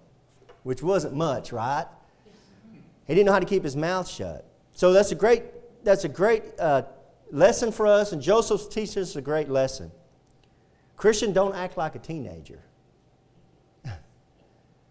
[0.62, 1.87] which wasn't much, right?
[3.07, 4.46] He didn't know how to keep his mouth shut.
[4.72, 5.44] So that's a great,
[5.88, 6.83] that's a great uh,
[7.31, 9.90] lesson for us, and Joseph teaches us a great lesson.
[10.98, 12.61] Christian, don't act like a teenager.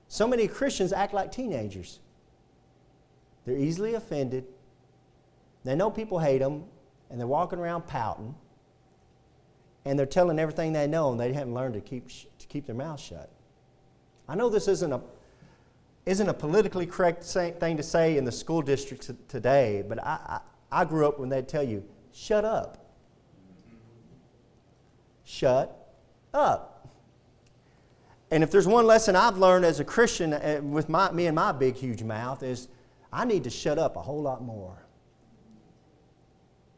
[0.08, 2.00] so many Christians act like teenagers.
[3.46, 4.46] They're easily offended.
[5.64, 6.64] They know people hate them,
[7.12, 8.34] and they're walking around pouting
[9.86, 12.76] and they're telling everything they know, and they haven't learned to keep, to keep their
[12.76, 13.32] mouth shut.
[14.28, 15.00] I know this isn't a,
[16.06, 20.40] isn't a politically correct thing to say in the school districts today, but I, I,
[20.72, 22.86] I grew up when they'd tell you, shut up.
[25.24, 25.94] Shut
[26.34, 26.78] up.
[28.30, 31.36] And if there's one lesson I've learned as a Christian uh, with my, me and
[31.36, 32.68] my big, huge mouth is
[33.12, 34.84] I need to shut up a whole lot more.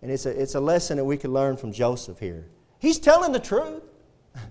[0.02, 2.47] And it's a, it's a lesson that we can learn from Joseph here.
[2.78, 3.84] He's telling the truth.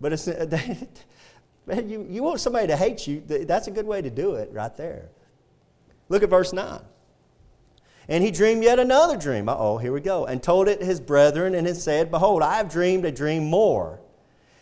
[0.00, 0.28] But it's,
[1.66, 4.48] man, you, you want somebody to hate you, that's a good way to do it
[4.52, 5.08] right there.
[6.08, 6.80] Look at verse 9.
[8.08, 9.48] And he dreamed yet another dream.
[9.48, 10.24] Oh, here we go.
[10.24, 14.00] And told it his brethren, and it said, Behold, I have dreamed a dream more.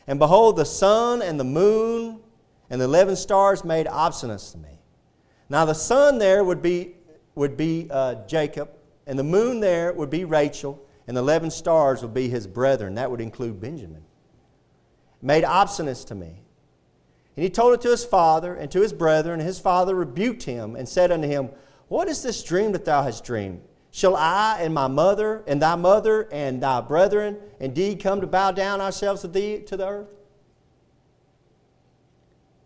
[0.07, 2.21] And behold, the sun and the moon
[2.71, 4.81] and the eleven stars made obstinance to me.
[5.49, 6.97] Now the sun there would be,
[7.37, 8.71] would be uh, Jacob,
[9.07, 12.97] and the moon there would be Rachel, and the 11 stars would be his brethren.
[12.97, 14.03] That would include Benjamin.
[15.23, 16.43] Made obstinate to me.
[17.37, 20.43] And he told it to his father and to his brethren, and his father rebuked
[20.43, 21.51] him and said unto him,
[21.89, 23.61] What is this dream that thou hast dreamed?
[23.91, 28.51] Shall I and my mother and thy mother and thy brethren indeed come to bow
[28.51, 30.09] down ourselves to thee to the earth?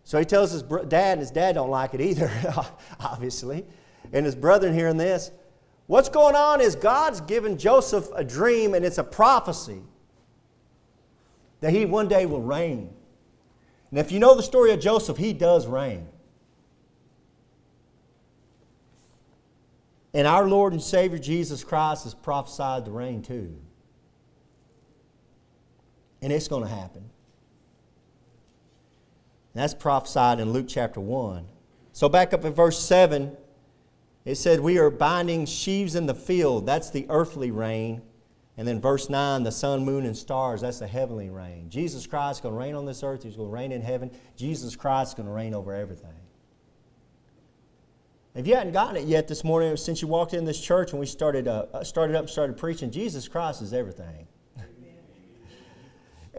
[0.03, 2.29] So he tells his dad, and his dad don't like it either,
[2.99, 3.65] obviously.
[4.11, 5.31] And his brethren hearing this,
[5.87, 9.81] What's going on is God's given Joseph a dream, and it's a prophecy
[11.59, 12.93] that he one day will reign.
[13.89, 16.07] And if you know the story of Joseph, he does reign.
[20.13, 23.57] And our Lord and Savior Jesus Christ has prophesied the reign too.
[26.21, 27.09] And it's going to happen.
[29.53, 31.45] And that's prophesied in Luke chapter 1.
[31.93, 33.35] So back up in verse 7,
[34.23, 36.65] it said, We are binding sheaves in the field.
[36.65, 38.01] That's the earthly reign.
[38.57, 41.69] And then verse 9, the sun, moon, and stars, that's the heavenly reign.
[41.69, 43.23] Jesus Christ is going to reign on this earth.
[43.23, 44.11] He's going to reign in heaven.
[44.35, 46.11] Jesus Christ is going to reign over everything.
[48.33, 50.99] If you hadn't gotten it yet this morning, since you walked in this church and
[50.99, 54.25] we started, uh, uh started up and started preaching, Jesus Christ is everything.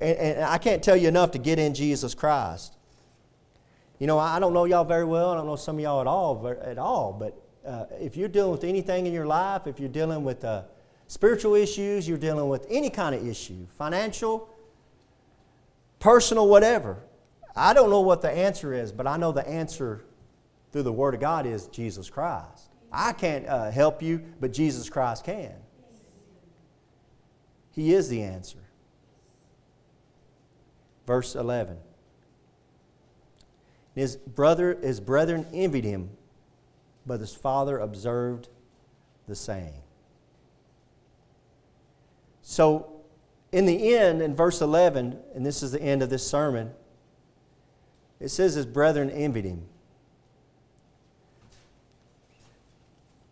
[0.01, 2.75] and, and I can't tell you enough to get in Jesus Christ.
[3.99, 5.31] You know, I don't know y'all very well.
[5.31, 7.13] I don't know some of y'all at all, at all.
[7.13, 10.63] But uh, if you're dealing with anything in your life, if you're dealing with uh,
[11.09, 14.49] spiritual issues, you're dealing with any kind of issue, financial,
[16.01, 16.97] personal, whatever.
[17.55, 20.05] I don't know what the answer is, but I know the answer
[20.73, 22.71] through the Word of God is Jesus Christ.
[22.91, 25.53] I can't uh, help you, but Jesus Christ can.
[27.73, 28.59] He is the answer.
[31.07, 31.79] Verse 11.
[33.95, 36.11] His brother, his brethren envied him,
[37.07, 38.49] but his father observed
[39.27, 39.83] the saying.
[42.43, 43.03] So,
[43.53, 46.73] in the end, in verse 11, and this is the end of this sermon,
[48.19, 49.67] it says his brethren envied him.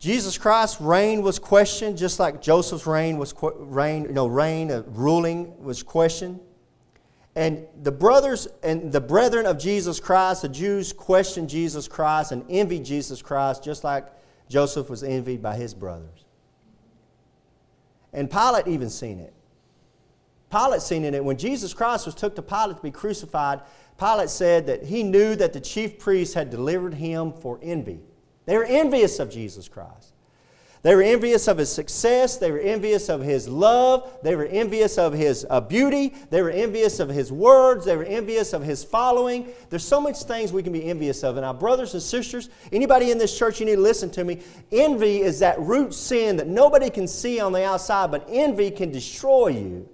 [0.01, 4.83] Jesus Christ's reign was questioned, just like Joseph's reign was reign, you know, reign, uh,
[4.87, 6.41] ruling was questioned.
[7.37, 12.45] And the brothers and the brethren of Jesus Christ, the Jews questioned Jesus Christ and
[12.49, 14.07] envied Jesus Christ, just like
[14.49, 16.25] Joseph was envied by his brothers.
[18.15, 19.35] And Pilate even seen it.
[20.51, 21.23] Pilate seen it.
[21.23, 23.61] When Jesus Christ was took to Pilate to be crucified,
[23.99, 28.01] Pilate said that he knew that the chief priests had delivered him for envy.
[28.47, 30.15] They were envious of Jesus Christ.
[30.83, 32.39] They were envious of his success.
[32.39, 34.11] They were envious of his love.
[34.23, 36.15] They were envious of his uh, beauty.
[36.31, 37.85] They were envious of his words.
[37.85, 39.49] They were envious of his following.
[39.69, 41.37] There's so much things we can be envious of.
[41.37, 44.41] And our brothers and sisters, anybody in this church, you need to listen to me.
[44.73, 48.91] Envy is that root sin that nobody can see on the outside, but envy can
[48.91, 49.89] destroy you.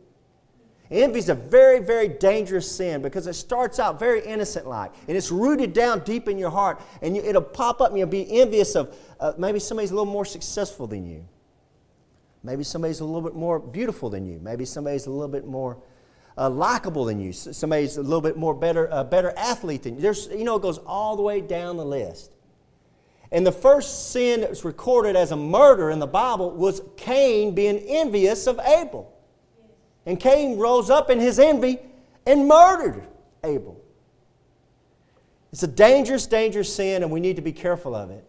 [0.90, 5.16] Envy is a very, very dangerous sin because it starts out very innocent like, and
[5.16, 8.40] it's rooted down deep in your heart, and you, it'll pop up and you'll be
[8.40, 11.26] envious of uh, maybe somebody's a little more successful than you.
[12.44, 14.38] Maybe somebody's a little bit more beautiful than you.
[14.40, 15.78] Maybe somebody's a little bit more
[16.38, 17.32] uh, likable than you.
[17.32, 20.00] Somebody's a little bit more better, uh, better athlete than you.
[20.00, 22.30] There's, you know, it goes all the way down the list.
[23.32, 27.54] And the first sin that was recorded as a murder in the Bible was Cain
[27.54, 29.12] being envious of Abel.
[30.06, 31.78] And Cain rose up in his envy
[32.24, 33.06] and murdered
[33.44, 33.80] Abel.
[35.52, 38.24] It's a dangerous, dangerous sin, and we need to be careful of it.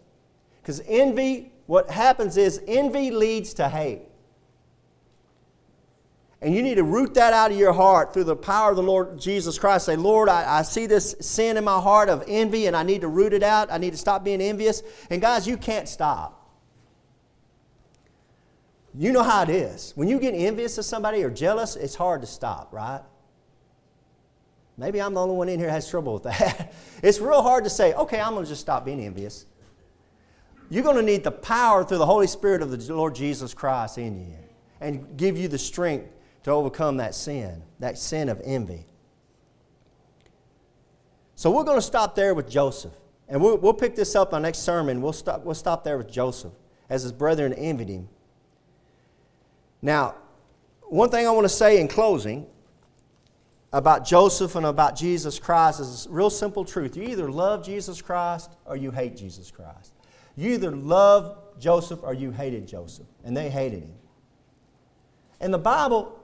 [0.62, 4.02] Because envy, what happens is envy leads to hate.
[6.42, 8.84] And you need to root that out of your heart through the power of the
[8.84, 9.88] Lord Jesus Christ.
[9.88, 13.02] Say, Lord, I, I, see this sin in my heart of envy, and I need
[13.02, 13.72] to root it out.
[13.72, 14.84] I need to stop being envious.
[15.10, 16.37] And guys, you can't stop.
[18.98, 19.94] You know how it is.
[19.96, 23.02] When you get envious of somebody or jealous, it's hard to stop, right?
[24.76, 26.74] Maybe I'm the only one in here has trouble with that.
[27.04, 29.46] it's real hard to say, okay, I'm going to just stop being envious.
[30.70, 34.00] You're going to need the power through the Holy Spirit of the Lord Jesus Christ
[34.00, 34.38] in you
[34.82, 36.12] and give you the strength
[36.44, 38.86] to overcome that sin, that sin of envy.
[41.36, 42.94] So we're going to stop there with Joseph.
[43.28, 45.04] And we'll, we'll pick this up on next sermon.
[45.04, 46.54] We'll stop, we'll stop there with Joseph
[46.90, 48.10] as his brethren envied him.
[49.88, 50.16] Now,
[50.90, 52.46] one thing I want to say in closing
[53.72, 56.98] about Joseph and about Jesus Christ is a real simple truth.
[56.98, 59.94] You either love Jesus Christ or you hate Jesus Christ.
[60.36, 63.96] You either love Joseph or you hated Joseph, and they hated him.
[65.40, 66.20] In the Bible,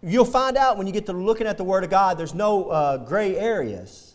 [0.00, 2.68] you'll find out when you get to looking at the Word of God, there's no
[2.68, 4.07] uh, gray areas.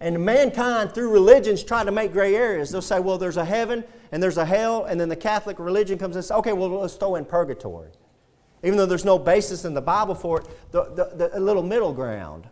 [0.00, 2.70] And mankind, through religions, try to make gray areas.
[2.70, 5.98] They'll say, well, there's a heaven and there's a hell, and then the Catholic religion
[5.98, 7.90] comes and says, okay, well, let's throw in purgatory.
[8.62, 11.92] Even though there's no basis in the Bible for it, the, the, the little middle
[11.92, 12.48] ground.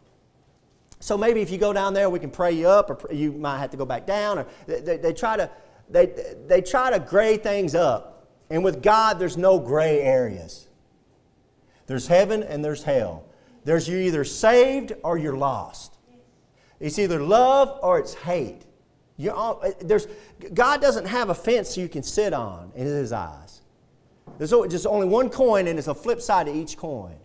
[1.00, 3.58] So maybe if you go down there, we can pray you up, or you might
[3.58, 4.38] have to go back down.
[4.38, 5.50] Or they, they, they try to,
[5.90, 6.06] they,
[6.46, 8.26] they try to gray things up.
[8.50, 10.68] And with God, there's no gray areas.
[11.86, 13.26] There's heaven and there's hell.
[13.64, 15.93] There's you either saved or you're lost.
[16.80, 18.62] It's either love or it's hate.
[19.32, 20.08] All, uh, there's,
[20.52, 23.62] God doesn't have a fence you can sit on in His eyes.
[24.38, 27.16] There's just only one coin, and it's a flip side to each coin.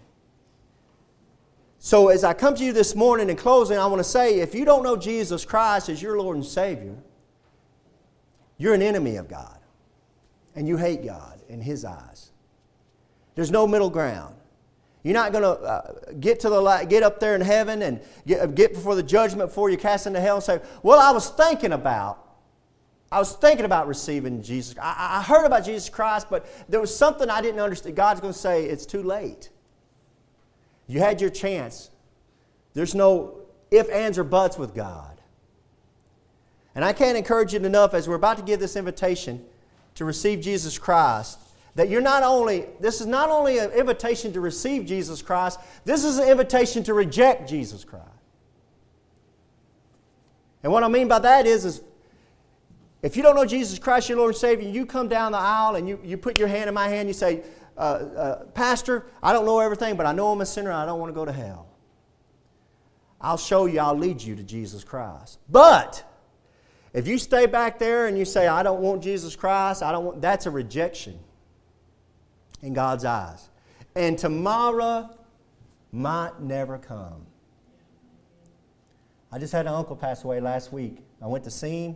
[1.80, 4.54] So, as I come to you this morning in closing, I want to say if
[4.54, 6.96] you don't know Jesus Christ as your Lord and Savior,
[8.58, 9.58] you're an enemy of God.
[10.56, 12.32] And you hate God in His eyes.
[13.36, 14.36] There's no middle ground.
[15.04, 18.02] You're not going to uh, get to the light, get up there in heaven and
[18.28, 21.30] get, get before the judgment before you cast into hell and say, "Well, I was
[21.30, 22.26] thinking about,
[23.12, 24.76] I was thinking about receiving Jesus.
[24.78, 28.34] I, I heard about Jesus Christ, but there was something I didn't understand." God's going
[28.34, 29.50] to say, "It's too late.
[30.88, 31.92] You had your chance.
[32.74, 33.40] There's no
[33.72, 35.22] if, ands, or buts with God."
[36.76, 39.46] And I can't encourage you enough as we're about to give this invitation
[39.96, 41.40] to receive Jesus Christ
[41.80, 46.04] that you're not only, this is not only an invitation to receive Jesus Christ, this
[46.04, 48.06] is an invitation to reject Jesus Christ.
[50.62, 51.82] And what I mean by that is, is
[53.02, 55.76] if you don't know Jesus Christ, your Lord and Savior, you come down the aisle
[55.76, 57.44] and you, you put your hand in my hand, you say,
[57.78, 60.86] uh, uh, Pastor, I don't know everything, but I know I'm a sinner and I
[60.86, 61.66] don't want to go to hell.
[63.22, 65.40] I'll show you, I'll lead you to Jesus Christ.
[65.48, 66.04] But
[66.92, 70.04] if you stay back there and you say, I don't want Jesus Christ, I don't
[70.04, 71.18] want, that's a rejection
[72.62, 73.50] in God's eyes.
[73.96, 75.10] And tomorrow
[75.92, 77.26] might never come.
[79.32, 80.98] I just had an uncle pass away last week.
[81.22, 81.96] I went to see him.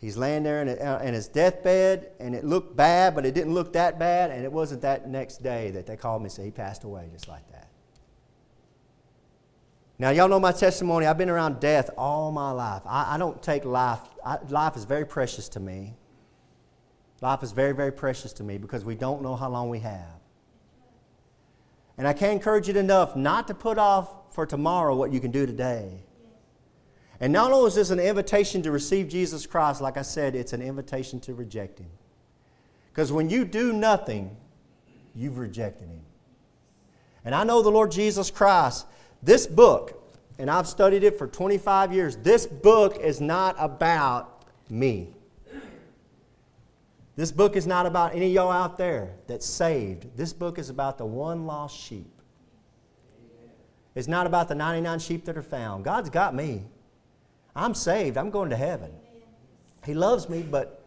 [0.00, 3.72] He's laying there in, in his deathbed, and it looked bad, but it didn't look
[3.72, 6.50] that bad, and it wasn't that next day that they called me and said he
[6.50, 7.68] passed away just like that.
[9.98, 11.06] Now, y'all know my testimony.
[11.06, 12.82] I've been around death all my life.
[12.84, 15.94] I, I don't take life, I, life is very precious to me.
[17.24, 20.20] Life is very, very precious to me because we don't know how long we have.
[21.96, 25.30] And I can't encourage you enough not to put off for tomorrow what you can
[25.30, 26.02] do today.
[27.20, 30.52] And not only is this an invitation to receive Jesus Christ, like I said, it's
[30.52, 31.88] an invitation to reject Him.
[32.92, 34.36] Because when you do nothing,
[35.14, 36.02] you've rejected Him.
[37.24, 38.84] And I know the Lord Jesus Christ,
[39.22, 45.13] this book, and I've studied it for 25 years, this book is not about me.
[47.16, 50.16] This book is not about any y'all out there that's saved.
[50.16, 52.10] This book is about the one lost sheep.
[53.94, 55.84] It's not about the 99 sheep that are found.
[55.84, 56.64] God's got me.
[57.54, 58.16] I'm saved.
[58.16, 58.90] I'm going to heaven.
[59.84, 60.84] He loves me, but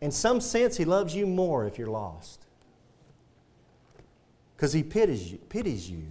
[0.00, 2.46] in some sense, He loves you more if you're lost.
[4.56, 6.04] Because He pities you, pities you.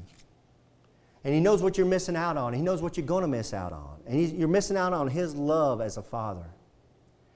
[1.24, 2.54] And He knows what you're missing out on.
[2.54, 4.02] He knows what you're going to miss out on.
[4.06, 6.46] And you're missing out on His love as a father.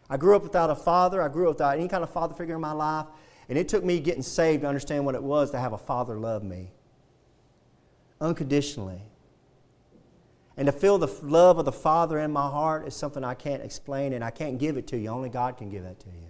[0.10, 1.22] I grew up without a father.
[1.22, 3.08] I grew up without any kind of father figure in my life.
[3.50, 6.18] And it took me getting saved to understand what it was to have a father
[6.18, 6.72] love me
[8.20, 9.02] unconditionally.
[10.56, 13.62] And to feel the love of the Father in my heart is something I can't
[13.62, 15.10] explain and I can't give it to you.
[15.10, 16.28] Only God can give that to you.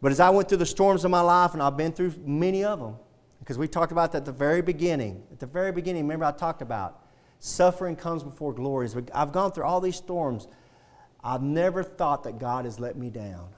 [0.00, 2.62] But as I went through the storms of my life, and I've been through many
[2.62, 2.96] of them,
[3.40, 5.24] because we talked about that at the very beginning.
[5.32, 7.02] At the very beginning, remember I talked about
[7.38, 8.96] suffering comes before glories.
[9.12, 10.46] I've gone through all these storms.
[11.26, 13.48] I've never thought that God has let me down.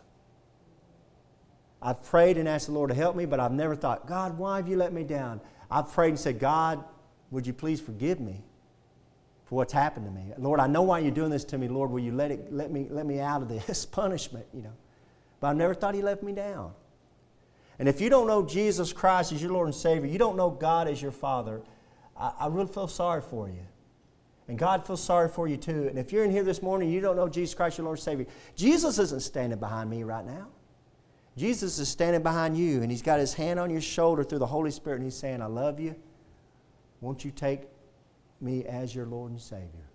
[1.82, 4.56] I've prayed and asked the Lord to help me, but I've never thought, God, why
[4.56, 5.42] have you let me down?
[5.70, 6.82] I've prayed and said, God,
[7.30, 8.42] would you please forgive me
[9.44, 10.32] for what's happened to me?
[10.38, 11.68] Lord, I know why you're doing this to me.
[11.68, 14.72] Lord, will you let, it, let, me, let me out of this punishment, you know?
[15.38, 16.72] But I've never thought he let me down.
[17.78, 20.48] And if you don't know Jesus Christ as your Lord and Savior, you don't know
[20.48, 21.60] God as your Father,
[22.16, 23.66] I, I really feel sorry for you.
[24.48, 25.88] And God feels sorry for you too.
[25.88, 28.04] And if you're in here this morning, you don't know Jesus Christ, your Lord and
[28.04, 28.26] Savior,
[28.56, 30.48] Jesus isn't standing behind me right now.
[31.36, 34.46] Jesus is standing behind you, and He's got His hand on your shoulder through the
[34.46, 35.94] Holy Spirit, and He's saying, I love you.
[37.00, 37.68] Won't you take
[38.40, 39.88] me as your Lord and Savior?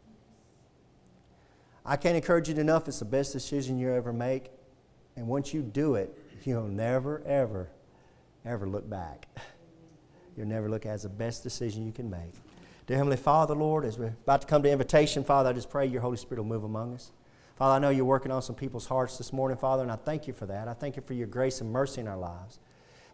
[1.86, 2.88] I can't encourage you enough.
[2.88, 4.52] It's the best decision you ever make.
[5.18, 7.70] And once you do it, you'll never, ever,
[8.46, 9.28] ever look back.
[10.38, 12.34] You'll never look as the best decision you can make.
[12.86, 15.86] Dear Heavenly Father, Lord, as we're about to come to invitation, Father, I just pray
[15.86, 17.14] your Holy Spirit will move among us.
[17.56, 20.28] Father, I know you're working on some people's hearts this morning, Father, and I thank
[20.28, 20.68] you for that.
[20.68, 22.60] I thank you for your grace and mercy in our lives.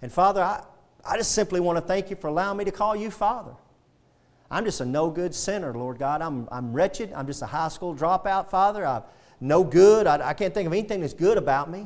[0.02, 0.64] And Father, I,
[1.06, 3.52] I just simply want to thank you for allowing me to call you Father.
[4.50, 6.24] I'm just a no good sinner, Lord God.
[6.24, 7.14] I'm, I'm wretched.
[7.14, 8.88] I'm just a high school dropout, Father.
[8.88, 9.04] I'm
[9.40, 10.08] no good.
[10.08, 11.86] I, I can't think of anything that's good about me.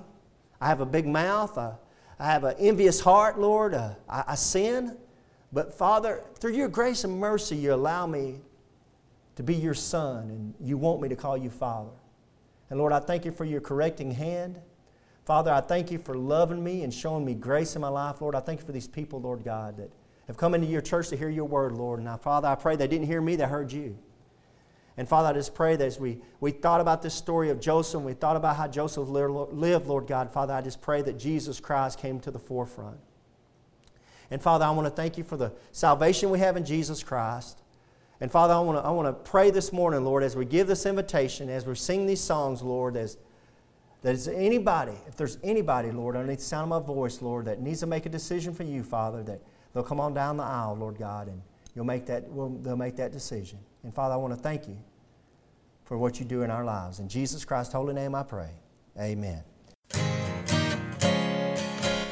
[0.62, 1.58] I have a big mouth.
[1.58, 1.74] I,
[2.18, 3.74] I have an envious heart, Lord.
[3.74, 4.98] Uh, I, I sin.
[5.54, 8.42] But Father, through your grace and mercy, you allow me
[9.36, 11.92] to be your son, and you want me to call you Father.
[12.70, 14.60] And Lord, I thank you for your correcting hand.
[15.26, 18.20] Father, I thank you for loving me and showing me grace in my life.
[18.20, 19.92] Lord, I thank you for these people, Lord God, that
[20.28, 22.00] have come into your church to hear your word, Lord.
[22.00, 23.98] And now, Father, I pray they didn't hear me, they heard you.
[24.98, 28.02] And Father, I just pray that as we, we thought about this story of Joseph,
[28.02, 32.00] we thought about how Joseph lived, Lord God, Father, I just pray that Jesus Christ
[32.00, 32.98] came to the forefront.
[34.34, 37.62] And Father, I want to thank you for the salvation we have in Jesus Christ.
[38.20, 40.66] And Father, I want to I want to pray this morning, Lord, as we give
[40.66, 43.20] this invitation, as we sing these songs, Lord, as
[44.02, 47.62] that is anybody, if there's anybody, Lord, underneath the sound of my voice, Lord, that
[47.62, 49.40] needs to make a decision for you, Father, that
[49.72, 51.40] they'll come on down the aisle, Lord God, and
[51.76, 53.60] you'll make that, we'll, they'll make that decision.
[53.84, 54.80] And Father, I want to thank you
[55.86, 57.00] for what you do in our lives.
[57.00, 58.50] In Jesus Christ's holy name I pray.
[59.00, 59.44] Amen.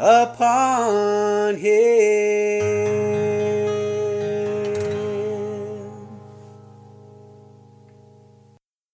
[0.00, 2.15] upon Him.